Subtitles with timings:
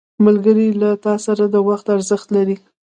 [0.25, 2.55] ملګری له تا سره د وخت ارزښت لري